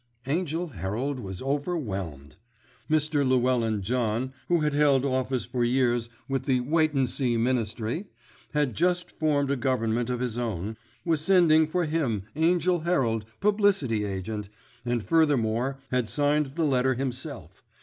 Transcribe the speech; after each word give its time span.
Angell 0.25 0.69
Herald 0.69 1.19
was 1.19 1.43
overwhelmed. 1.43 2.35
Mr. 2.89 3.23
Llewellyn 3.23 3.83
John, 3.83 4.33
who 4.47 4.61
had 4.61 4.73
held 4.73 5.05
office 5.05 5.45
for 5.45 5.63
years 5.63 6.09
with 6.27 6.45
the 6.45 6.61
Waightensea 6.61 7.37
Ministry, 7.37 7.97
and 7.97 8.05
had 8.55 8.73
just 8.75 9.11
formed 9.19 9.51
a 9.51 9.55
Government 9.55 10.09
of 10.09 10.19
his 10.19 10.39
own, 10.39 10.75
was 11.05 11.21
sending 11.21 11.67
for 11.67 11.85
him, 11.85 12.23
Angell 12.35 12.79
Herald, 12.79 13.25
Publicity 13.41 14.03
Agent, 14.03 14.49
and 14.83 15.03
furthermore 15.03 15.77
had 15.91 16.09
signed 16.09 16.55
the 16.55 16.65
letter 16.65 16.95
himself. 16.95 17.63